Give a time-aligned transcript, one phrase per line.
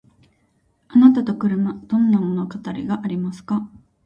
[0.87, 3.69] あなたと車どんな物語がありますか？